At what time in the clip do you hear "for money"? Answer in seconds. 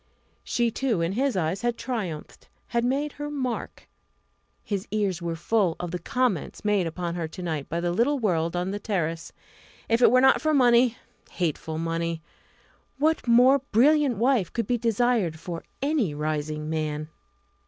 10.41-10.97